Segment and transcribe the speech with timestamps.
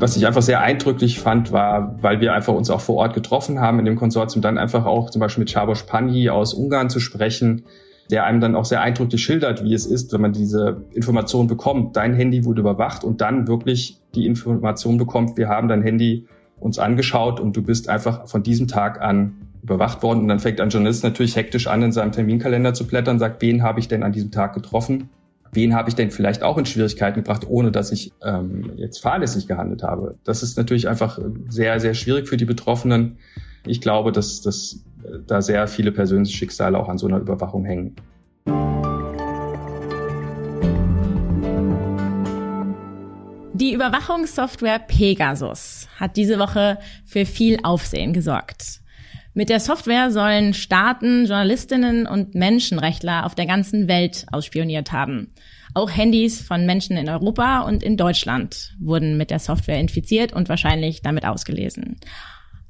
[0.00, 3.60] Was ich einfach sehr eindrücklich fand, war, weil wir einfach uns auch vor Ort getroffen
[3.60, 7.00] haben in dem Konsortium, dann einfach auch zum Beispiel mit Csabos Panyi aus Ungarn zu
[7.00, 7.64] sprechen,
[8.10, 11.96] der einem dann auch sehr eindrücklich schildert, wie es ist, wenn man diese Information bekommt.
[11.96, 16.26] Dein Handy wurde überwacht und dann wirklich die Information bekommt, wir haben dein Handy
[16.58, 20.20] uns angeschaut und du bist einfach von diesem Tag an überwacht worden.
[20.20, 23.62] Und dann fängt ein Journalist natürlich hektisch an, in seinem Terminkalender zu blättern, sagt, wen
[23.62, 25.10] habe ich denn an diesem Tag getroffen?
[25.52, 29.46] Wen habe ich denn vielleicht auch in Schwierigkeiten gebracht, ohne dass ich ähm, jetzt fahrlässig
[29.46, 30.16] gehandelt habe.
[30.24, 33.18] Das ist natürlich einfach sehr, sehr schwierig für die Betroffenen.
[33.66, 37.64] Ich glaube, dass, dass äh, da sehr viele persönliche Schicksale auch an so einer Überwachung
[37.64, 37.96] hängen.
[43.52, 48.80] Die Überwachungssoftware Pegasus hat diese Woche für viel Aufsehen gesorgt.
[49.32, 55.32] Mit der Software sollen Staaten, Journalistinnen und Menschenrechtler auf der ganzen Welt ausspioniert haben.
[55.72, 60.48] Auch Handys von Menschen in Europa und in Deutschland wurden mit der Software infiziert und
[60.48, 61.96] wahrscheinlich damit ausgelesen.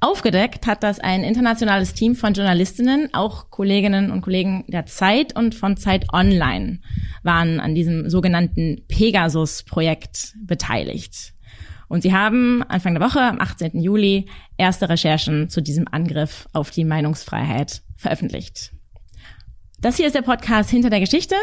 [0.03, 5.55] Aufgedeckt hat das ein internationales Team von Journalistinnen, auch Kolleginnen und Kollegen der Zeit und
[5.55, 6.79] von Zeit Online
[7.23, 11.30] waren an diesem sogenannten Pegasus-Projekt beteiligt.
[11.91, 13.81] Und sie haben Anfang der Woche, am 18.
[13.81, 18.71] Juli, erste Recherchen zu diesem Angriff auf die Meinungsfreiheit veröffentlicht.
[19.81, 21.35] Das hier ist der Podcast Hinter der Geschichte.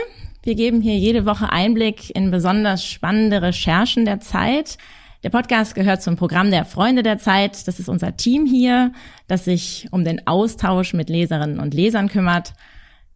[0.43, 4.79] Wir geben hier jede Woche Einblick in besonders spannende Recherchen der Zeit.
[5.23, 7.69] Der Podcast gehört zum Programm der Freunde der Zeit.
[7.69, 8.93] Das ist unser Team hier,
[9.27, 12.55] das sich um den Austausch mit Leserinnen und Lesern kümmert.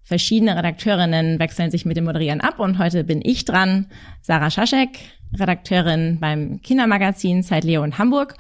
[0.05, 3.87] Verschiedene Redakteurinnen wechseln sich mit dem Moderieren ab und heute bin ich dran.
[4.21, 4.99] Sarah Schaschek,
[5.39, 8.37] Redakteurin beim Kindermagazin Zeit Leo in Hamburg.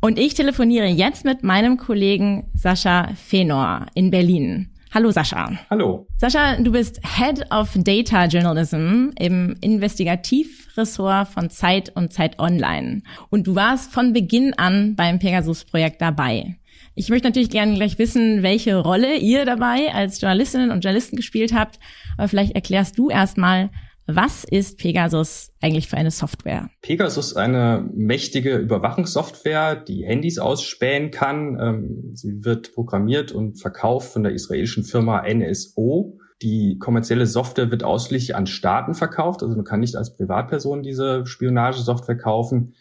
[0.00, 4.70] Und ich telefoniere jetzt mit meinem Kollegen Sascha Fenor in Berlin.
[4.92, 5.52] Hallo Sascha.
[5.70, 6.08] Hallo.
[6.18, 13.02] Sascha, du bist Head of Data Journalism im Investigativressort von Zeit und Zeit Online.
[13.28, 16.56] Und du warst von Beginn an beim Pegasus-Projekt dabei.
[17.00, 21.54] Ich möchte natürlich gerne gleich wissen, welche Rolle ihr dabei als Journalistinnen und Journalisten gespielt
[21.54, 21.80] habt.
[22.18, 23.70] Aber vielleicht erklärst du erstmal,
[24.06, 26.68] was ist Pegasus eigentlich für eine Software?
[26.82, 31.58] Pegasus ist eine mächtige Überwachungssoftware, die Handys ausspähen kann.
[31.58, 36.18] Ähm, sie wird programmiert und verkauft von der israelischen Firma NSO.
[36.42, 41.24] Die kommerzielle Software wird ausschließlich an Staaten verkauft, also man kann nicht als Privatperson diese
[41.24, 42.74] Spionagesoftware kaufen.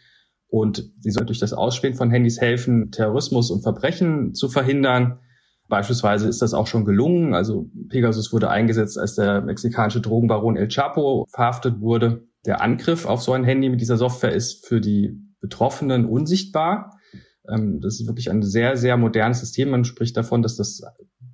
[0.49, 5.19] Und sie soll durch das Ausspähen von Handys helfen, Terrorismus und Verbrechen zu verhindern.
[5.67, 7.35] Beispielsweise ist das auch schon gelungen.
[7.35, 12.23] Also Pegasus wurde eingesetzt, als der mexikanische Drogenbaron El Chapo verhaftet wurde.
[12.45, 16.97] Der Angriff auf so ein Handy mit dieser Software ist für die Betroffenen unsichtbar.
[17.47, 19.69] Ähm, das ist wirklich ein sehr, sehr modernes System.
[19.69, 20.81] Man spricht davon, dass das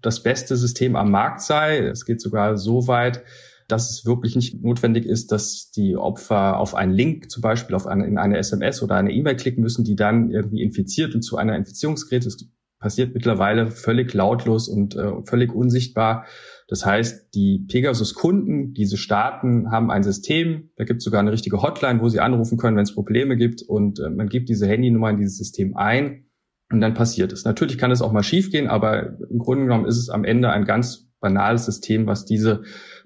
[0.02, 1.80] das beste System am Markt sei.
[1.80, 3.24] Es geht sogar so weit,
[3.68, 7.88] dass es wirklich nicht notwendig ist, dass die Opfer auf einen Link zum Beispiel auf
[7.88, 11.38] eine, in eine SMS oder eine E-Mail klicken müssen, die dann irgendwie infiziert und zu
[11.38, 12.50] einer Infizierungsgerät ist
[12.86, 16.26] passiert mittlerweile völlig lautlos und äh, völlig unsichtbar.
[16.68, 21.64] Das heißt, die Pegasus-Kunden, diese Staaten haben ein System, da gibt es sogar eine richtige
[21.64, 25.10] Hotline, wo sie anrufen können, wenn es Probleme gibt und äh, man gibt diese Handynummer
[25.10, 26.26] in dieses System ein
[26.72, 27.44] und dann passiert es.
[27.44, 30.66] Natürlich kann es auch mal schiefgehen, aber im Grunde genommen ist es am Ende ein
[30.66, 32.64] ganz banales System, was diese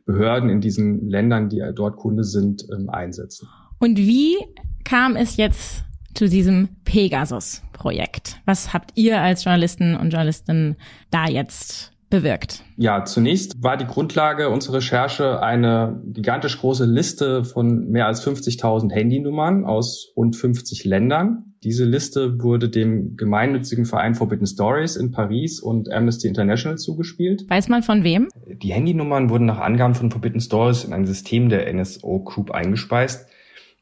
[0.09, 3.47] Behörden in diesen Ländern, die dort Kunde sind, ähm, einsetzen.
[3.77, 4.37] Und wie
[4.83, 5.83] kam es jetzt
[6.15, 8.41] zu diesem Pegasus-Projekt.
[8.45, 10.75] Was habt ihr als Journalisten und Journalistinnen
[11.11, 12.63] da jetzt bewirkt?
[12.75, 18.91] Ja, zunächst war die Grundlage unserer Recherche eine gigantisch große Liste von mehr als 50.000
[18.91, 21.48] Handynummern aus rund 50 Ländern.
[21.63, 27.49] Diese Liste wurde dem gemeinnützigen Verein Forbidden Stories in Paris und Amnesty International zugespielt.
[27.49, 28.29] Weiß man von wem?
[28.45, 33.27] Die Handynummern wurden nach Angaben von Forbidden Stories in ein System der NSO Group eingespeist.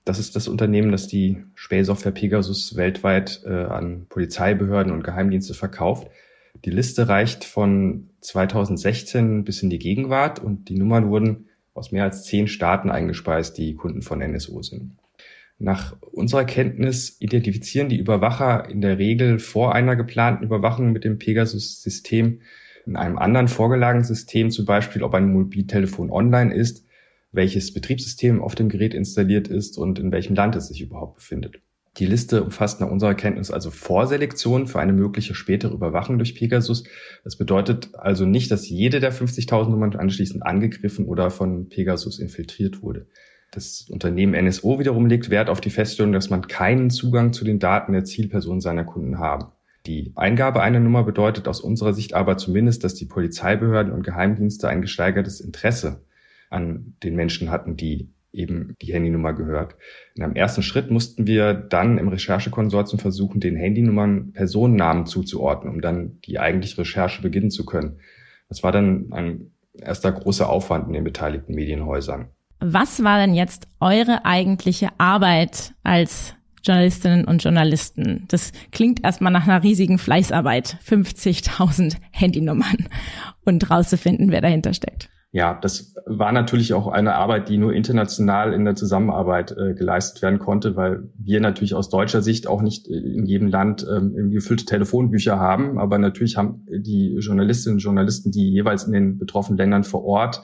[0.06, 6.08] Das ist das Unternehmen, das die Spähsoftware Pegasus weltweit äh, an Polizeibehörden und Geheimdienste verkauft.
[6.66, 11.46] Die Liste reicht von 2016 bis in die Gegenwart und die Nummern wurden
[11.76, 14.94] aus mehr als zehn Staaten eingespeist, die Kunden von NSO sind.
[15.59, 21.18] Nach unserer Kenntnis identifizieren die Überwacher in der Regel vor einer geplanten Überwachung mit dem
[21.18, 22.42] Pegasus-System
[22.86, 26.86] in einem anderen vorgelagenen System, zum Beispiel ob ein Mobiltelefon online ist,
[27.32, 31.59] welches Betriebssystem auf dem Gerät installiert ist und in welchem Land es sich überhaupt befindet.
[31.98, 36.84] Die Liste umfasst nach unserer Kenntnis also Vorselektion für eine mögliche spätere Überwachung durch Pegasus.
[37.24, 42.84] Das bedeutet also nicht, dass jede der 50.000 Nummern anschließend angegriffen oder von Pegasus infiltriert
[42.84, 43.08] wurde.
[43.52, 47.59] Das Unternehmen NSO wiederum legt Wert auf die Feststellung, dass man keinen Zugang zu den
[47.59, 49.52] Daten der Zielperson seiner Kunden haben.
[49.85, 54.67] Die Eingabe einer Nummer bedeutet aus unserer Sicht aber zumindest, dass die Polizeibehörden und Geheimdienste
[54.67, 56.03] ein gesteigertes Interesse
[56.49, 59.76] an den Menschen hatten, die eben die Handynummer gehört.
[60.16, 65.82] In einem ersten Schritt mussten wir dann im Recherchekonsortium versuchen, den Handynummern Personennamen zuzuordnen, um
[65.82, 67.99] dann die eigentliche Recherche beginnen zu können.
[68.49, 72.29] Das war dann ein erster großer Aufwand in den beteiligten Medienhäusern.
[72.59, 78.26] Was war denn jetzt eure eigentliche Arbeit als Journalistinnen und Journalisten?
[78.30, 80.78] Das klingt erstmal nach einer riesigen Fleißarbeit.
[80.86, 82.88] 50.000 Handynummern
[83.46, 85.09] und rauszufinden, wer dahinter steckt.
[85.32, 90.22] Ja, das war natürlich auch eine Arbeit, die nur international in der Zusammenarbeit äh, geleistet
[90.24, 94.66] werden konnte, weil wir natürlich aus deutscher Sicht auch nicht in jedem Land ähm, gefüllte
[94.66, 95.78] Telefonbücher haben.
[95.80, 100.42] Aber natürlich haben die Journalistinnen und Journalisten, die jeweils in den betroffenen Ländern vor Ort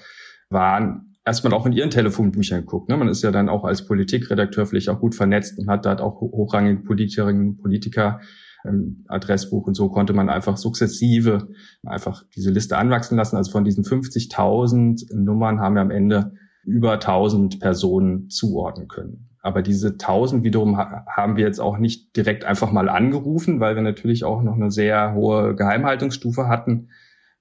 [0.49, 2.89] waren, erstmal auch in ihren Telefonbüchern geguckt.
[2.89, 2.97] Ne?
[2.97, 6.19] Man ist ja dann auch als Politikredakteur vielleicht auch gut vernetzt und hat dort auch
[6.21, 8.19] hochrangige Politikerinnen Politiker
[8.65, 11.49] im Adressbuch und so konnte man einfach sukzessive
[11.85, 13.35] einfach diese Liste anwachsen lassen.
[13.35, 16.33] Also von diesen 50.000 Nummern haben wir am Ende
[16.63, 19.29] über 1000 Personen zuordnen können.
[19.41, 23.81] Aber diese 1000 wiederum haben wir jetzt auch nicht direkt einfach mal angerufen, weil wir
[23.81, 26.87] natürlich auch noch eine sehr hohe Geheimhaltungsstufe hatten.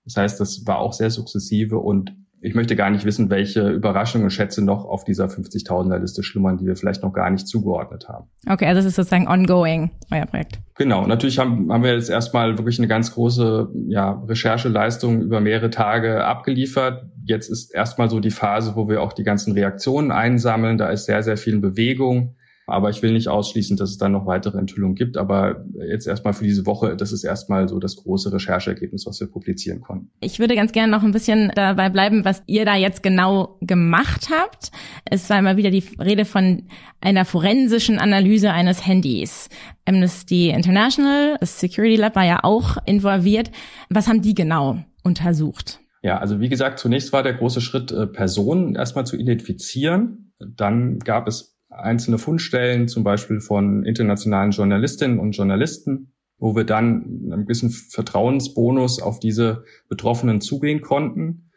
[0.04, 4.24] Das heißt, das war auch sehr sukzessive und ich möchte gar nicht wissen, welche Überraschungen
[4.24, 8.08] und Schätze noch auf dieser 50.000er Liste schlummern, die wir vielleicht noch gar nicht zugeordnet
[8.08, 8.28] haben.
[8.48, 10.58] Okay, also das ist sozusagen ongoing, euer Projekt.
[10.76, 15.70] Genau, natürlich haben, haben wir jetzt erstmal wirklich eine ganz große ja, Rechercheleistung über mehrere
[15.70, 17.04] Tage abgeliefert.
[17.24, 20.78] Jetzt ist erstmal so die Phase, wo wir auch die ganzen Reaktionen einsammeln.
[20.78, 22.34] Da ist sehr, sehr viel Bewegung.
[22.66, 25.16] Aber ich will nicht ausschließen, dass es dann noch weitere Enthüllungen gibt.
[25.16, 29.26] Aber jetzt erstmal für diese Woche, das ist erstmal so das große Rechercheergebnis, was wir
[29.26, 30.10] publizieren konnten.
[30.20, 34.28] Ich würde ganz gerne noch ein bisschen dabei bleiben, was ihr da jetzt genau gemacht
[34.30, 34.70] habt.
[35.04, 36.64] Es war immer wieder die Rede von
[37.00, 39.48] einer forensischen Analyse eines Handys.
[39.84, 43.50] Amnesty International, das Security Lab war ja auch involviert.
[43.90, 45.80] Was haben die genau untersucht?
[46.02, 50.32] Ja, also wie gesagt, zunächst war der große Schritt, äh, Personen erstmal zu identifizieren.
[50.38, 57.30] Dann gab es einzelne Fundstellen, zum Beispiel von internationalen Journalistinnen und Journalisten, wo wir dann
[57.32, 61.50] ein bisschen Vertrauensbonus auf diese Betroffenen zugehen konnten.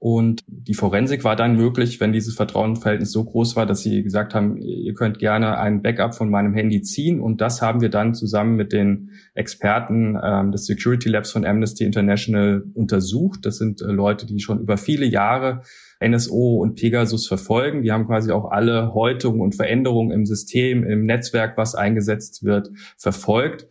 [0.00, 4.32] Und die Forensik war dann möglich, wenn dieses Vertrauensverhältnis so groß war, dass sie gesagt
[4.32, 7.20] haben, ihr könnt gerne ein Backup von meinem Handy ziehen.
[7.20, 11.84] Und das haben wir dann zusammen mit den Experten ähm, des Security Labs von Amnesty
[11.84, 13.40] International untersucht.
[13.42, 15.62] Das sind äh, Leute, die schon über viele Jahre
[16.00, 17.82] NSO und Pegasus verfolgen.
[17.82, 22.70] Die haben quasi auch alle Häutungen und Veränderungen im System, im Netzwerk, was eingesetzt wird,
[22.96, 23.66] verfolgt.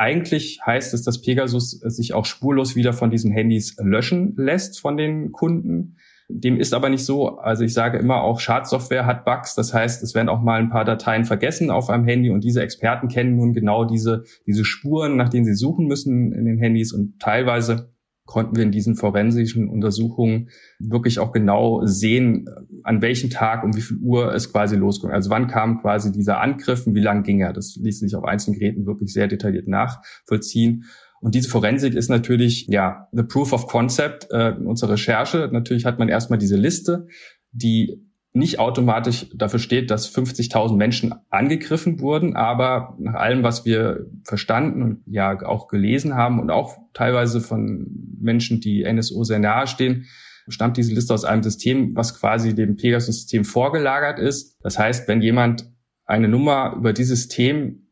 [0.00, 4.96] Eigentlich heißt es, dass Pegasus sich auch spurlos wieder von diesen Handys löschen lässt von
[4.96, 5.98] den Kunden.
[6.30, 7.36] Dem ist aber nicht so.
[7.36, 9.54] Also ich sage immer auch, Schadsoftware hat Bugs.
[9.56, 12.62] Das heißt, es werden auch mal ein paar Dateien vergessen auf einem Handy und diese
[12.62, 16.94] Experten kennen nun genau diese, diese Spuren, nach denen sie suchen müssen in den Handys
[16.94, 17.92] und teilweise
[18.30, 22.48] konnten wir in diesen forensischen Untersuchungen wirklich auch genau sehen,
[22.84, 25.10] an welchem Tag um wie viel Uhr es quasi losging.
[25.10, 27.52] Also wann kam quasi dieser Angriff und wie lang ging er.
[27.52, 30.84] Das ließ sich auf einzelnen Geräten wirklich sehr detailliert nachvollziehen.
[31.20, 35.50] Und diese Forensik ist natürlich, ja, the proof of concept äh, in unserer Recherche.
[35.52, 37.08] Natürlich hat man erstmal diese Liste,
[37.50, 38.00] die
[38.32, 44.82] nicht automatisch dafür steht, dass 50.000 Menschen angegriffen wurden, aber nach allem, was wir verstanden
[44.82, 47.88] und ja auch gelesen haben und auch teilweise von
[48.20, 50.06] Menschen, die NSO sehr nahe stehen,
[50.48, 54.58] stammt diese Liste aus einem System, was quasi dem Pegasus-System vorgelagert ist.
[54.62, 55.70] Das heißt, wenn jemand
[56.06, 57.88] eine Nummer über dieses System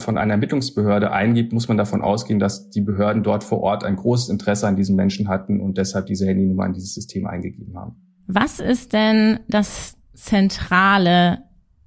[0.00, 3.96] von einer Ermittlungsbehörde eingibt, muss man davon ausgehen, dass die Behörden dort vor Ort ein
[3.96, 8.07] großes Interesse an diesen Menschen hatten und deshalb diese Handynummer in dieses System eingegeben haben.
[8.28, 11.38] Was ist denn das zentrale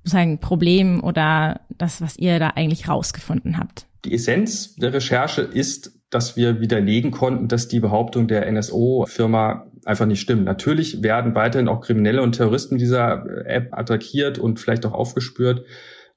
[0.03, 3.86] sagen, Problem oder das, was ihr da eigentlich rausgefunden habt?
[4.05, 10.07] Die Essenz der Recherche ist, dass wir widerlegen konnten, dass die Behauptung der NSO-Firma einfach
[10.07, 10.43] nicht stimmt.
[10.43, 15.65] Natürlich werden weiterhin auch Kriminelle und Terroristen dieser App attackiert und vielleicht auch aufgespürt,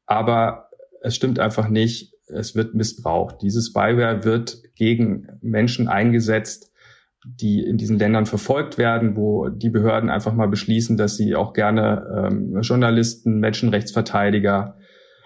[0.07, 0.71] aber
[1.03, 2.15] es stimmt einfach nicht.
[2.27, 3.43] Es wird missbraucht.
[3.43, 6.73] Dieses Spyware wird gegen Menschen eingesetzt,
[7.25, 11.55] die in diesen Ländern verfolgt werden, wo die Behörden einfach mal beschließen, dass sie auch
[11.55, 14.77] gerne ähm, Journalisten, Menschenrechtsverteidiger,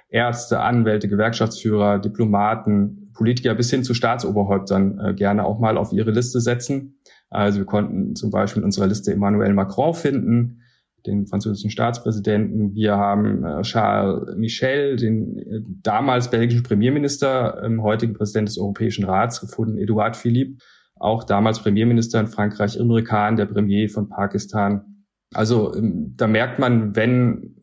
[0.08, 6.12] Ärzte, Anwälte, Gewerkschaftsführer, Diplomaten, Politiker bis hin zu Staatsoberhäuptern äh, gerne auch mal auf ihre
[6.12, 7.00] Liste setzen.
[7.30, 10.62] Also wir konnten zum Beispiel in unserer Liste Emmanuel Macron finden,
[11.04, 12.74] den französischen Staatspräsidenten.
[12.74, 19.04] Wir haben äh, Charles Michel, den äh, damals belgischen Premierminister, ähm, heutigen Präsident des Europäischen
[19.04, 20.62] Rats gefunden, Edouard Philippe
[21.00, 25.04] auch damals Premierminister in Frankreich, Imre Khan, der Premier von Pakistan.
[25.34, 27.54] Also ähm, da merkt man, wenn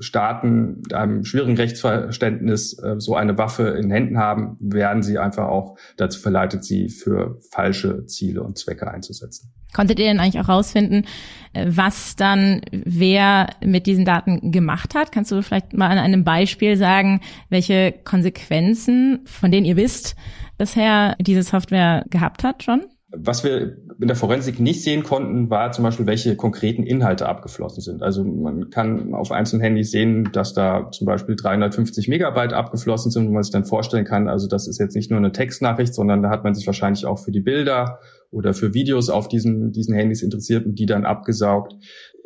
[0.00, 5.46] Staaten mit einem schwierigen Rechtsverständnis äh, so eine Waffe in Händen haben, werden sie einfach
[5.46, 9.52] auch dazu verleitet, sie für falsche Ziele und Zwecke einzusetzen.
[9.72, 11.06] Konntet ihr denn eigentlich auch rausfinden,
[11.52, 15.12] äh, was dann wer mit diesen Daten gemacht hat?
[15.12, 20.16] Kannst du vielleicht mal an einem Beispiel sagen, welche Konsequenzen, von denen ihr wisst,
[20.58, 22.82] bisher diese Software gehabt hat schon?
[23.16, 27.80] Was wir in der Forensik nicht sehen konnten, war zum Beispiel, welche konkreten Inhalte abgeflossen
[27.80, 28.02] sind.
[28.02, 33.28] Also man kann auf einzelnen Handys sehen, dass da zum Beispiel 350 Megabyte abgeflossen sind,
[33.28, 36.22] wo man sich dann vorstellen kann, also das ist jetzt nicht nur eine Textnachricht, sondern
[36.22, 39.94] da hat man sich wahrscheinlich auch für die Bilder oder für Videos auf diesen, diesen
[39.94, 41.74] Handys interessiert und die dann abgesaugt.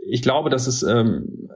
[0.06, 1.50] Ich glaube, dass es ähm,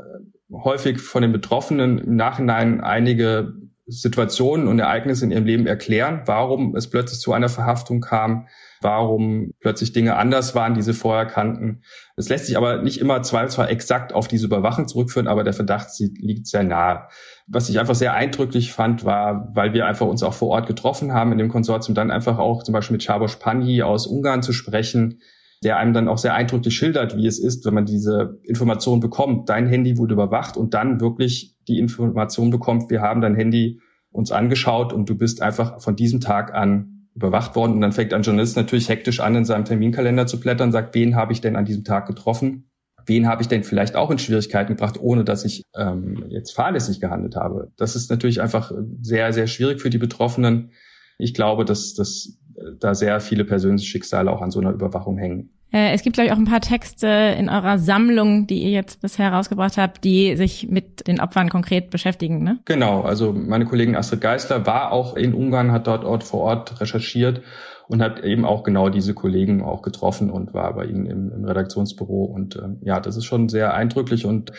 [0.53, 3.55] häufig von den Betroffenen im Nachhinein einige
[4.01, 8.47] Situationen und Ereignisse in ihrem Leben erklären, warum es plötzlich zu einer Verhaftung kam
[8.83, 11.83] warum plötzlich Dinge anders waren, die sie vorher kannten.
[12.17, 15.89] Es lässt sich aber nicht immer zwar exakt auf diese Überwachung zurückführen, aber der Verdacht
[15.99, 17.09] liegt sehr nahe.
[17.47, 21.13] Was ich einfach sehr eindrücklich fand, war, weil wir einfach uns auch vor Ort getroffen
[21.13, 24.53] haben in dem Konsortium, dann einfach auch zum Beispiel mit Csabos Panyi aus Ungarn zu
[24.53, 25.21] sprechen,
[25.63, 29.49] der einem dann auch sehr eindrücklich schildert, wie es ist, wenn man diese Information bekommt.
[29.49, 34.33] Dein Handy wurde überwacht und dann wirklich die Information bekommt, wir haben dein Handy uns
[34.33, 37.73] angeschaut und du bist einfach von diesem Tag an überwacht worden.
[37.73, 41.15] Und dann fängt ein Journalist natürlich hektisch an, in seinem Terminkalender zu blättern, sagt, wen
[41.15, 42.71] habe ich denn an diesem Tag getroffen?
[43.07, 47.01] Wen habe ich denn vielleicht auch in Schwierigkeiten gebracht, ohne dass ich ähm, jetzt fahrlässig
[47.01, 47.73] gehandelt habe?
[47.77, 50.71] Das ist natürlich einfach sehr, sehr schwierig für die Betroffenen.
[51.19, 52.39] Ich glaube, dass, dass
[52.79, 55.51] da sehr viele persönliche Schicksale auch an so einer Überwachung hängen.
[55.73, 57.07] Äh, es gibt, glaube ich, auch ein paar Texte
[57.39, 61.91] in eurer Sammlung, die ihr jetzt bisher rausgebracht habt, die sich mit den Opfern konkret
[61.91, 62.59] beschäftigen, ne?
[62.67, 66.81] Genau, also meine Kollegin Astrid Geisler war auch in Ungarn, hat dort, dort vor Ort
[66.81, 67.41] recherchiert
[67.89, 71.45] und hat eben auch genau diese Kollegen auch getroffen und war bei ihnen im, im
[71.45, 72.25] Redaktionsbüro.
[72.25, 74.53] Und äh, ja, das ist schon sehr eindrücklich und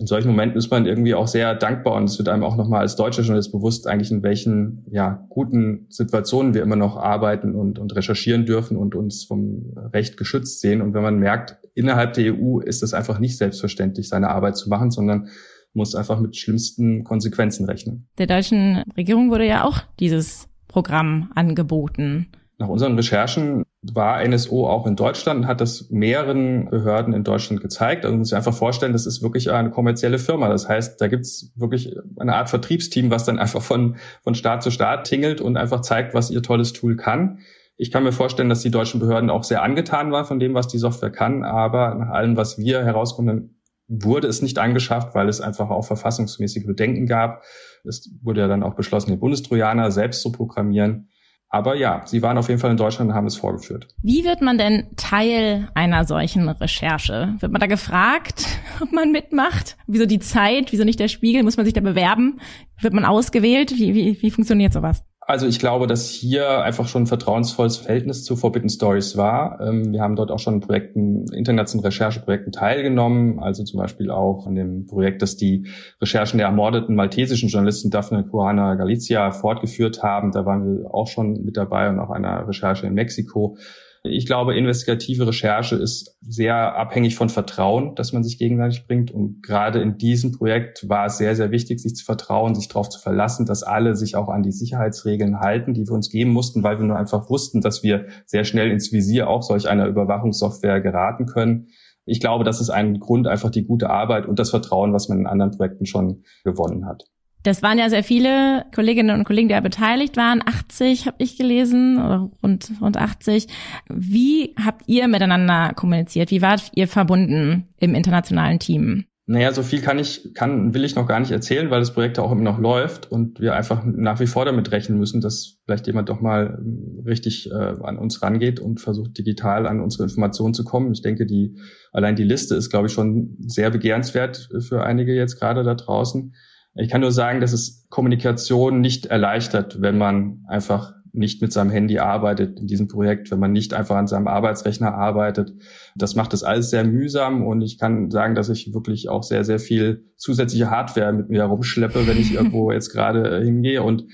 [0.00, 2.80] in solchen Momenten ist man irgendwie auch sehr dankbar und es wird einem auch nochmal
[2.80, 7.78] als deutscher Journalist bewusst, eigentlich in welchen ja, guten Situationen wir immer noch arbeiten und,
[7.78, 10.80] und recherchieren dürfen und uns vom Recht geschützt sehen.
[10.80, 14.70] Und wenn man merkt, innerhalb der EU ist es einfach nicht selbstverständlich, seine Arbeit zu
[14.70, 15.28] machen, sondern
[15.74, 18.08] muss einfach mit schlimmsten Konsequenzen rechnen.
[18.16, 22.28] Der deutschen Regierung wurde ja auch dieses Programm angeboten.
[22.56, 27.62] Nach unseren Recherchen war NSO auch in Deutschland und hat das mehreren Behörden in Deutschland
[27.62, 28.04] gezeigt.
[28.04, 30.48] Also man muss sich einfach vorstellen, das ist wirklich eine kommerzielle Firma.
[30.50, 34.70] Das heißt, da gibt's wirklich eine Art Vertriebsteam, was dann einfach von, von Staat zu
[34.70, 37.38] Staat tingelt und einfach zeigt, was ihr tolles Tool kann.
[37.76, 40.68] Ich kann mir vorstellen, dass die deutschen Behörden auch sehr angetan waren von dem, was
[40.68, 43.58] die Software kann, aber nach allem, was wir herauskommen,
[43.88, 47.42] wurde es nicht angeschafft, weil es einfach auch verfassungsmäßige Bedenken gab.
[47.84, 51.08] Es wurde ja dann auch beschlossen, den Bundestrojaner selbst zu programmieren.
[51.52, 53.88] Aber ja, sie waren auf jeden Fall in Deutschland und haben es vorgeführt.
[54.02, 57.34] Wie wird man denn Teil einer solchen Recherche?
[57.40, 58.46] Wird man da gefragt,
[58.80, 59.76] ob man mitmacht?
[59.88, 60.70] Wieso die Zeit?
[60.70, 61.42] Wieso nicht der Spiegel?
[61.42, 62.40] Muss man sich da bewerben?
[62.80, 63.72] Wird man ausgewählt?
[63.76, 65.04] Wie, wie, wie funktioniert sowas?
[65.30, 69.60] Also ich glaube, dass hier einfach schon ein vertrauensvolles Verhältnis zu Forbidden Stories war.
[69.60, 74.56] Ähm, wir haben dort auch schon Projekten, internationalen Rechercheprojekten teilgenommen, also zum Beispiel auch an
[74.56, 75.68] dem Projekt, das die
[76.00, 80.32] Recherchen der ermordeten maltesischen Journalistin Daphne Caruana Galizia fortgeführt haben.
[80.32, 83.56] Da waren wir auch schon mit dabei und auch einer Recherche in Mexiko.
[84.02, 89.10] Ich glaube, investigative Recherche ist sehr abhängig von Vertrauen, dass man sich gegenseitig bringt.
[89.10, 92.88] Und gerade in diesem Projekt war es sehr, sehr wichtig, sich zu vertrauen, sich darauf
[92.88, 96.62] zu verlassen, dass alle sich auch an die Sicherheitsregeln halten, die wir uns geben mussten,
[96.62, 100.80] weil wir nur einfach wussten, dass wir sehr schnell ins Visier auch solch einer Überwachungssoftware
[100.80, 101.68] geraten können.
[102.06, 105.18] Ich glaube, das ist ein Grund, einfach die gute Arbeit und das Vertrauen, was man
[105.18, 107.04] in anderen Projekten schon gewonnen hat.
[107.42, 110.42] Das waren ja sehr viele Kolleginnen und Kollegen, die da beteiligt waren.
[110.44, 113.46] 80 habe ich gelesen, oder rund, rund 80.
[113.88, 116.30] Wie habt ihr miteinander kommuniziert?
[116.30, 119.04] Wie wart ihr verbunden im internationalen Team?
[119.30, 122.18] Naja, so viel kann ich, kann, will ich noch gar nicht erzählen, weil das Projekt
[122.18, 125.86] auch immer noch läuft und wir einfach nach wie vor damit rechnen müssen, dass vielleicht
[125.86, 130.52] jemand doch mal ähm, richtig äh, an uns rangeht und versucht digital an unsere Informationen
[130.52, 130.90] zu kommen.
[130.90, 131.56] Ich denke, die,
[131.92, 136.34] allein die Liste ist, glaube ich, schon sehr begehrenswert für einige jetzt gerade da draußen.
[136.74, 141.70] Ich kann nur sagen, dass es Kommunikation nicht erleichtert, wenn man einfach nicht mit seinem
[141.70, 145.52] Handy arbeitet in diesem Projekt, wenn man nicht einfach an seinem Arbeitsrechner arbeitet.
[145.96, 149.44] Das macht das alles sehr mühsam und ich kann sagen, dass ich wirklich auch sehr,
[149.44, 154.06] sehr viel zusätzliche Hardware mit mir herumschleppe, wenn ich irgendwo jetzt gerade hingehe und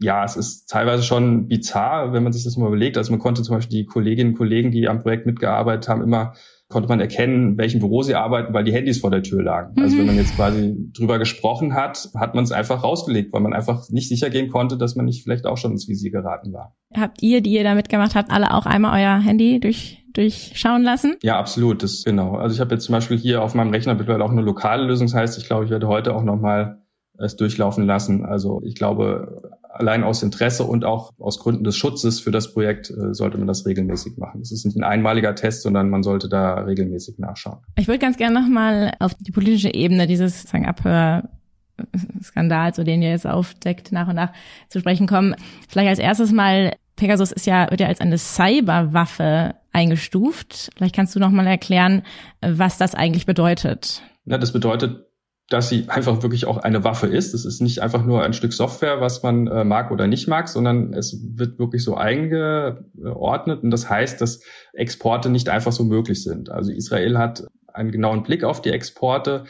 [0.00, 2.96] ja, es ist teilweise schon bizarr, wenn man sich das mal überlegt.
[2.96, 6.34] Also man konnte zum Beispiel die Kolleginnen und Kollegen, die am Projekt mitgearbeitet haben, immer
[6.68, 9.74] konnte man erkennen, welchem Büro sie arbeiten, weil die Handys vor der Tür lagen.
[9.74, 9.82] Mhm.
[9.82, 13.54] Also wenn man jetzt quasi drüber gesprochen hat, hat man es einfach rausgelegt, weil man
[13.54, 16.76] einfach nicht sicher gehen konnte, dass man nicht vielleicht auch schon ins Visier geraten war.
[16.94, 21.16] Habt ihr, die ihr da mitgemacht habt, alle auch einmal euer Handy durch durchschauen lassen?
[21.22, 21.82] Ja, absolut.
[21.82, 22.34] Das genau.
[22.34, 25.06] Also ich habe jetzt zum Beispiel hier auf meinem Rechner mittlerweile auch eine lokale Lösung.
[25.06, 26.82] Das heißt, ich glaube, ich werde heute auch nochmal
[27.18, 28.24] es durchlaufen lassen.
[28.24, 32.90] Also ich glaube, allein aus Interesse und auch aus Gründen des Schutzes für das Projekt
[32.90, 34.40] äh, sollte man das regelmäßig machen.
[34.40, 37.58] Es ist nicht ein einmaliger Test, sondern man sollte da regelmäßig nachschauen.
[37.76, 41.28] Ich würde ganz gerne nochmal auf die politische Ebene dieses sozusagen Abhör
[42.22, 44.32] Skandal, so den ihr jetzt aufdeckt, nach und nach
[44.68, 45.34] zu sprechen kommen.
[45.68, 50.70] Vielleicht als erstes mal, Pegasus ist ja, wird ja als eine Cyberwaffe eingestuft.
[50.76, 52.02] Vielleicht kannst du noch mal erklären,
[52.40, 54.02] was das eigentlich bedeutet.
[54.24, 55.06] Ja, das bedeutet,
[55.48, 57.32] dass sie einfach wirklich auch eine Waffe ist.
[57.32, 60.48] Es ist nicht einfach nur ein Stück Software, was man äh, mag oder nicht mag,
[60.48, 64.42] sondern es wird wirklich so eingeordnet und das heißt, dass
[64.74, 66.50] Exporte nicht einfach so möglich sind.
[66.50, 69.44] Also Israel hat einen genauen Blick auf die Exporte,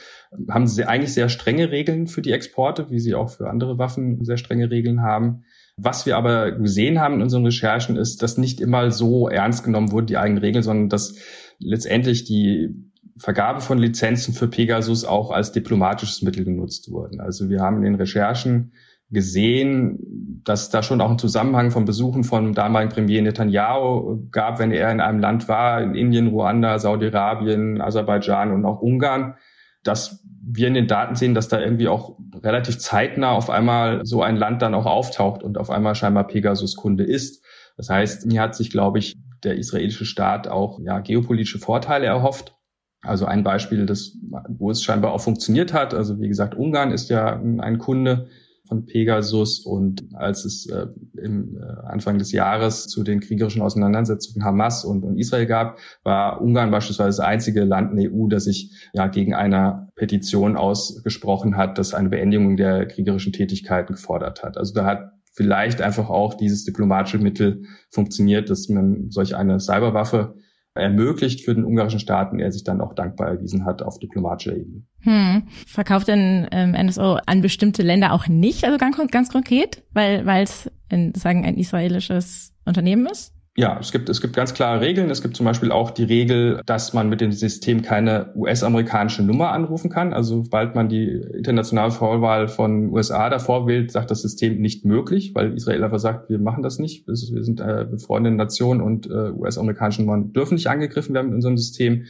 [0.49, 4.25] haben sie eigentlich sehr strenge Regeln für die Exporte, wie sie auch für andere Waffen
[4.25, 5.45] sehr strenge Regeln haben.
[5.77, 9.93] Was wir aber gesehen haben in unseren Recherchen ist, dass nicht immer so ernst genommen
[9.93, 11.15] wurden, die eigenen Regeln, sondern dass
[11.59, 12.88] letztendlich die
[13.19, 17.21] Vergabe von Lizenzen für Pegasus auch als diplomatisches Mittel genutzt wurden.
[17.21, 18.73] Also wir haben in den Recherchen
[19.11, 19.99] gesehen,
[20.45, 24.91] dass da schon auch ein Zusammenhang von Besuchen von damaligen Premier Netanyahu gab, wenn er
[24.93, 29.37] in einem Land war, in Indien, Ruanda, Saudi-Arabien, Aserbaidschan und auch Ungarn,
[29.83, 34.23] dass wir in den Daten sehen, dass da irgendwie auch relativ zeitnah auf einmal so
[34.23, 37.45] ein Land dann auch auftaucht und auf einmal scheinbar Pegasus Kunde ist.
[37.77, 42.58] Das heißt, hier hat sich, glaube ich, der israelische Staat auch ja, geopolitische Vorteile erhofft.
[43.03, 44.17] Also ein Beispiel, das,
[44.49, 45.95] wo es scheinbar auch funktioniert hat.
[45.95, 48.29] Also wie gesagt, Ungarn ist ja ein Kunde
[48.69, 50.87] von Pegasus und als es äh,
[51.17, 56.41] im äh, Anfang des Jahres zu den kriegerischen Auseinandersetzungen Hamas und, und Israel gab, war
[56.41, 61.57] Ungarn beispielsweise das einzige Land in der EU, das sich ja gegen eine Petition ausgesprochen
[61.57, 64.59] hat, das eine Beendigung der kriegerischen Tätigkeiten gefordert hat.
[64.59, 70.35] Also da hat vielleicht einfach auch dieses diplomatische Mittel funktioniert, dass man solch eine Cyberwaffe
[70.79, 74.57] ermöglicht für den ungarischen Staat und er sich dann auch dankbar erwiesen hat auf diplomatischer
[74.57, 74.83] Ebene.
[75.01, 75.43] Hm.
[75.67, 80.45] Verkauft denn ähm, NSO an bestimmte Länder auch nicht, also ganz, ganz konkret, weil weil
[80.45, 80.71] es
[81.15, 83.35] sagen ein israelisches Unternehmen ist?
[83.59, 85.11] Ja, es gibt, es gibt ganz klare Regeln.
[85.11, 89.51] Es gibt zum Beispiel auch die Regel, dass man mit dem System keine US-amerikanische Nummer
[89.51, 90.13] anrufen kann.
[90.13, 95.33] Also sobald man die internationale Vorwahl von USA davor wählt, sagt das System nicht möglich,
[95.35, 97.09] weil Israel einfach sagt, wir machen das nicht.
[97.09, 101.59] Wir sind äh, befreundete Nation und äh, US-amerikanische Nummern dürfen nicht angegriffen werden mit unserem
[101.59, 102.05] System.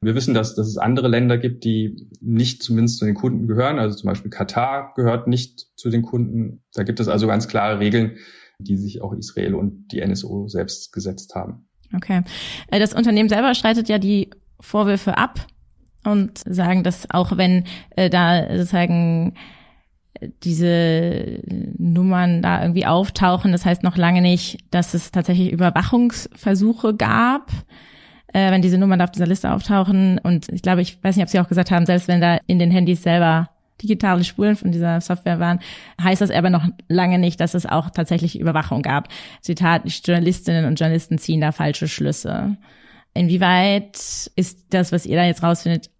[0.00, 3.80] Wir wissen, dass, dass es andere Länder gibt, die nicht zumindest zu den Kunden gehören.
[3.80, 6.62] Also zum Beispiel Katar gehört nicht zu den Kunden.
[6.72, 8.12] Da gibt es also ganz klare Regeln,
[8.58, 11.68] die sich auch Israel und die NSO selbst gesetzt haben.
[11.94, 12.22] Okay.
[12.70, 15.46] Äh, das Unternehmen selber streitet ja die Vorwürfe ab
[16.04, 17.64] und sagen, dass auch wenn
[17.96, 19.34] äh, da sozusagen
[20.42, 21.40] diese
[21.76, 27.50] Nummern da irgendwie auftauchen, das heißt noch lange nicht, dass es tatsächlich Überwachungsversuche gab,
[28.32, 30.18] äh, wenn diese Nummern da auf dieser Liste auftauchen.
[30.18, 32.58] Und ich glaube, ich weiß nicht, ob Sie auch gesagt haben, selbst wenn da in
[32.58, 33.50] den Handys selber
[33.82, 35.60] digitale Spuren von dieser Software waren,
[36.00, 39.08] heißt das aber noch lange nicht, dass es auch tatsächlich Überwachung gab.
[39.40, 42.56] Zitat, Journalistinnen und Journalisten ziehen da falsche Schlüsse.
[43.14, 45.90] Inwieweit ist das, was ihr da jetzt rausfindet,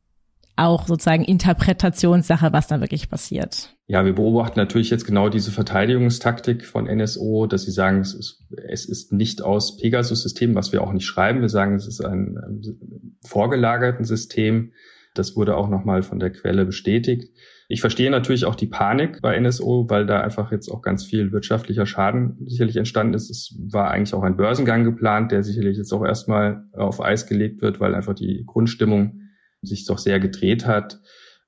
[0.57, 3.75] auch sozusagen Interpretationssache, was da wirklich passiert?
[3.87, 8.47] Ja, wir beobachten natürlich jetzt genau diese Verteidigungstaktik von NSO, dass sie sagen, es ist,
[8.69, 11.41] es ist nicht aus Pegasus-System, was wir auch nicht schreiben.
[11.41, 14.73] Wir sagen, es ist ein, ein vorgelagerten System.
[15.15, 17.31] Das wurde auch nochmal von der Quelle bestätigt.
[17.69, 21.33] Ich verstehe natürlich auch die Panik bei NSO, weil da einfach jetzt auch ganz viel
[21.33, 23.31] wirtschaftlicher Schaden sicherlich entstanden ist.
[23.31, 27.63] Es war eigentlich auch ein Börsengang geplant, der sicherlich jetzt auch erstmal auf Eis gelegt
[27.63, 29.23] wird, weil einfach die Grundstimmung
[29.63, 31.01] sich doch sehr gedreht hat.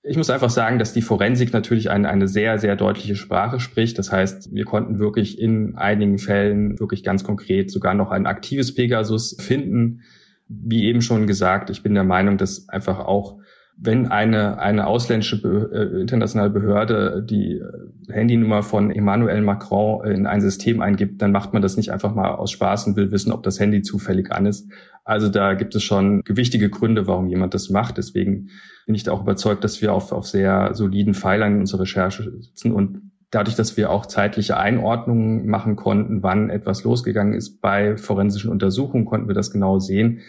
[0.02, 3.98] Ich muss einfach sagen, dass die Forensik natürlich eine, eine sehr, sehr deutliche Sprache spricht.
[3.98, 8.72] Das heißt, wir konnten wirklich in einigen Fällen wirklich ganz konkret sogar noch ein aktives
[8.72, 10.02] Pegasus finden.
[10.48, 13.40] Wie eben schon gesagt, ich bin der Meinung, dass einfach auch
[13.78, 15.36] wenn eine, eine ausländische
[15.72, 21.52] äh, internationale Behörde die äh, Handynummer von Emmanuel Macron in ein System eingibt, dann macht
[21.52, 24.46] man das nicht einfach mal aus Spaß und will wissen, ob das Handy zufällig an
[24.46, 24.70] ist.
[25.04, 27.98] Also da gibt es schon gewichtige Gründe, warum jemand das macht.
[27.98, 28.48] Deswegen
[28.86, 32.22] bin ich da auch überzeugt, dass wir auf, auf sehr soliden Pfeilern in unserer Recherche
[32.40, 37.96] sitzen und dadurch, dass wir auch zeitliche Einordnungen machen konnten, wann etwas losgegangen ist bei
[37.98, 40.20] forensischen Untersuchungen, konnten wir das genau sehen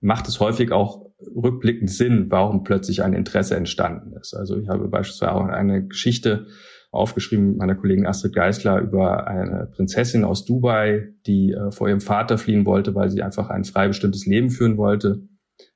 [0.00, 4.34] macht es häufig auch rückblickend Sinn, warum plötzlich ein Interesse entstanden ist.
[4.34, 6.46] Also ich habe beispielsweise auch eine Geschichte
[6.90, 12.38] aufgeschrieben meiner Kollegin Astrid Geisler über eine Prinzessin aus Dubai, die äh, vor ihrem Vater
[12.38, 15.22] fliehen wollte, weil sie einfach ein frei bestimmtes Leben führen wollte,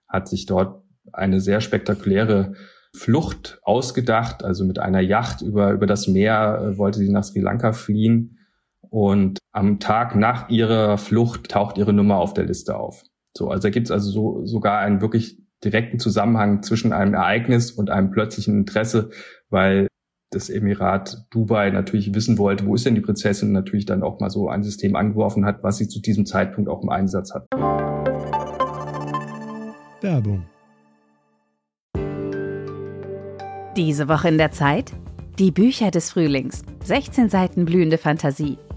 [0.08, 2.54] hat sich dort eine sehr spektakuläre
[2.94, 7.40] Flucht ausgedacht, also mit einer Yacht über, über das Meer äh, wollte sie nach Sri
[7.40, 8.38] Lanka fliehen
[8.80, 13.04] und am Tag nach ihrer Flucht taucht ihre Nummer auf der Liste auf.
[13.36, 17.70] So, also da gibt es also so, sogar einen wirklich direkten Zusammenhang zwischen einem Ereignis
[17.70, 19.10] und einem plötzlichen Interesse,
[19.50, 19.88] weil
[20.30, 24.30] das Emirat Dubai natürlich wissen wollte, wo ist denn die Prinzessin, natürlich dann auch mal
[24.30, 27.46] so ein System angeworfen hat, was sie zu diesem Zeitpunkt auch im Einsatz hat.
[30.00, 30.46] Werbung.
[33.76, 34.92] Diese Woche in der Zeit?
[35.38, 36.62] Die Bücher des Frühlings.
[36.84, 38.58] 16 Seiten blühende Fantasie.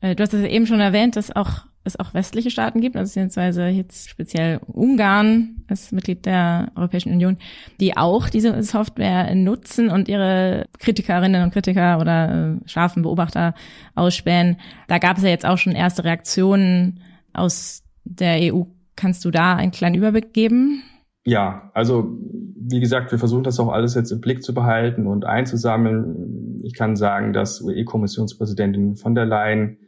[0.00, 3.08] Äh, du hast es eben schon erwähnt, dass auch es auch westliche Staaten gibt, also
[3.08, 7.38] beziehungsweise jetzt speziell Ungarn als Mitglied der Europäischen Union,
[7.80, 13.54] die auch diese Software nutzen und ihre Kritikerinnen und Kritiker oder äh, scharfen Beobachter
[13.94, 14.58] ausspähen.
[14.86, 17.00] Da gab es ja jetzt auch schon erste Reaktionen
[17.32, 18.62] aus der EU.
[18.94, 20.82] Kannst du da einen kleinen Überblick geben?
[21.24, 22.16] Ja, also
[22.56, 26.60] wie gesagt, wir versuchen das auch alles jetzt im Blick zu behalten und einzusammeln.
[26.64, 29.78] Ich kann sagen, dass UE-Kommissionspräsidentin von der Leyen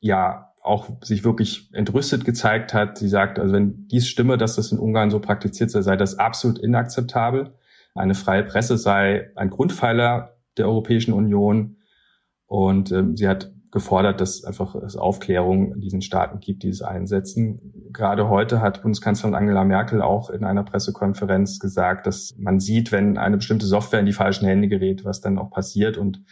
[0.00, 2.98] ja auch sich wirklich entrüstet gezeigt hat.
[2.98, 6.18] Sie sagt, also wenn dies stimme, dass das in Ungarn so praktiziert sei, sei das
[6.18, 7.54] absolut inakzeptabel.
[7.94, 11.76] Eine freie Presse sei ein Grundpfeiler der Europäischen Union.
[12.46, 16.82] Und ähm, sie hat gefordert, dass einfach es Aufklärung in diesen Staaten gibt, die es
[16.82, 17.90] einsetzen.
[17.92, 23.16] Gerade heute hat Bundeskanzlerin Angela Merkel auch in einer Pressekonferenz gesagt, dass man sieht, wenn
[23.16, 25.96] eine bestimmte Software in die falschen Hände gerät, was dann auch passiert.
[25.96, 26.22] Und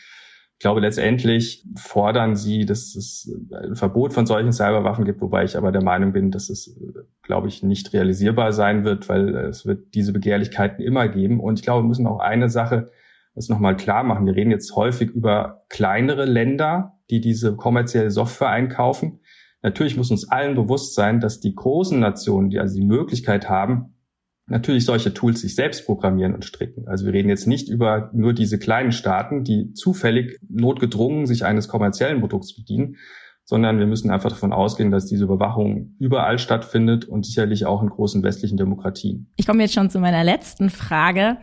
[0.59, 5.57] ich glaube, letztendlich fordern sie, dass es ein Verbot von solchen Cyberwaffen gibt, wobei ich
[5.57, 6.77] aber der Meinung bin, dass es,
[7.23, 11.39] glaube ich, nicht realisierbar sein wird, weil es wird diese Begehrlichkeiten immer geben.
[11.39, 12.91] Und ich glaube, wir müssen auch eine Sache
[13.37, 14.27] das nochmal klar machen.
[14.27, 19.21] Wir reden jetzt häufig über kleinere Länder, die diese kommerzielle Software einkaufen.
[19.63, 23.95] Natürlich muss uns allen bewusst sein, dass die großen Nationen, die also die Möglichkeit haben,
[24.49, 26.89] natürlich solche Tools sich selbst programmieren und stricken.
[26.89, 31.69] Also wir reden jetzt nicht über nur diese kleinen Staaten, die zufällig notgedrungen sich eines
[31.69, 32.97] kommerziellen Produkts bedienen,
[33.45, 37.89] sondern wir müssen einfach davon ausgehen, dass diese Überwachung überall stattfindet und sicherlich auch in
[37.89, 39.31] großen westlichen Demokratien.
[39.37, 41.39] Ich komme jetzt schon zu meiner letzten Frage.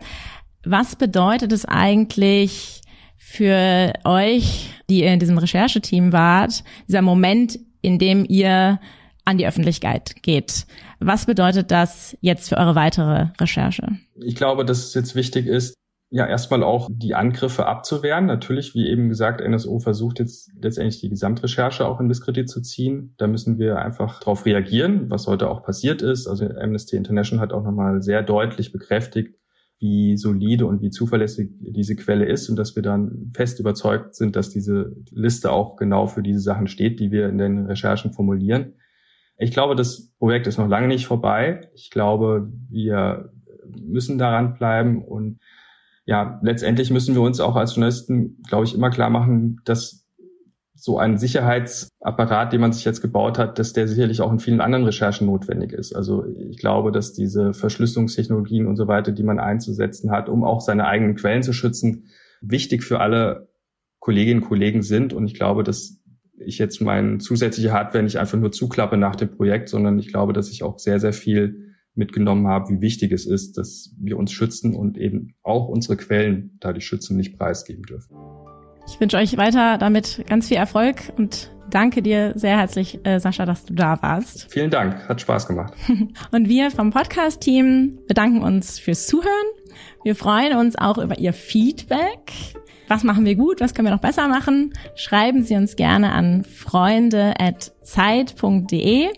[0.64, 2.82] Was bedeutet es eigentlich
[3.16, 8.78] für euch, die ihr in diesem Rechercheteam wart, dieser Moment, in dem ihr
[9.26, 10.66] an die Öffentlichkeit geht.
[11.00, 13.98] Was bedeutet das jetzt für eure weitere Recherche?
[14.14, 15.74] Ich glaube, dass es jetzt wichtig ist,
[16.08, 18.26] ja, erstmal auch die Angriffe abzuwehren.
[18.26, 23.14] Natürlich, wie eben gesagt, NSO versucht jetzt letztendlich die Gesamtrecherche auch in Misskredit zu ziehen.
[23.18, 26.28] Da müssen wir einfach darauf reagieren, was heute auch passiert ist.
[26.28, 29.36] Also Amnesty International hat auch nochmal sehr deutlich bekräftigt,
[29.80, 34.36] wie solide und wie zuverlässig diese Quelle ist und dass wir dann fest überzeugt sind,
[34.36, 38.74] dass diese Liste auch genau für diese Sachen steht, die wir in den Recherchen formulieren.
[39.38, 41.68] Ich glaube, das Projekt ist noch lange nicht vorbei.
[41.74, 43.30] Ich glaube, wir
[43.78, 45.40] müssen daran bleiben und
[46.04, 50.06] ja, letztendlich müssen wir uns auch als Journalisten, glaube ich, immer klar machen, dass
[50.76, 54.60] so ein Sicherheitsapparat, den man sich jetzt gebaut hat, dass der sicherlich auch in vielen
[54.60, 55.94] anderen Recherchen notwendig ist.
[55.94, 60.60] Also ich glaube, dass diese Verschlüsselungstechnologien und so weiter, die man einzusetzen hat, um auch
[60.60, 62.04] seine eigenen Quellen zu schützen,
[62.40, 63.48] wichtig für alle
[64.00, 65.12] Kolleginnen und Kollegen sind.
[65.12, 65.98] Und ich glaube, dass
[66.38, 70.32] ich jetzt meine zusätzliche Hardware nicht einfach nur zuklappe nach dem Projekt, sondern ich glaube,
[70.32, 74.32] dass ich auch sehr, sehr viel mitgenommen habe, wie wichtig es ist, dass wir uns
[74.32, 78.16] schützen und eben auch unsere Quellen da die schützen nicht preisgeben dürfen.
[78.86, 83.44] Ich wünsche euch weiter damit ganz viel Erfolg und danke dir sehr herzlich, äh, Sascha,
[83.44, 84.46] dass du da warst.
[84.50, 85.74] Vielen Dank, hat Spaß gemacht.
[86.30, 89.32] und wir vom Podcast-Team bedanken uns fürs Zuhören.
[90.04, 92.32] Wir freuen uns auch über Ihr Feedback
[92.88, 96.44] was machen wir gut, was können wir noch besser machen, schreiben Sie uns gerne an
[96.44, 99.08] freunde.zeit.de.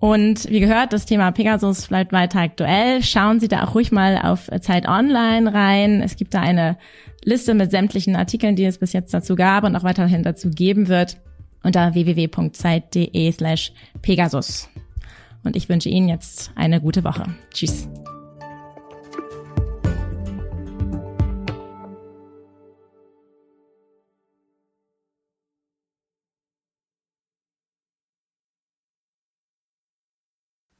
[0.00, 3.02] Und wie gehört, das Thema Pegasus bleibt weiter aktuell.
[3.02, 6.02] Schauen Sie da auch ruhig mal auf Zeit Online rein.
[6.02, 6.78] Es gibt da eine
[7.24, 10.86] Liste mit sämtlichen Artikeln, die es bis jetzt dazu gab und auch weiterhin dazu geben
[10.88, 11.16] wird
[11.62, 14.68] unter www.zeit.de slash Pegasus.
[15.44, 17.24] Und ich wünsche Ihnen jetzt eine gute Woche.
[17.52, 17.88] Tschüss.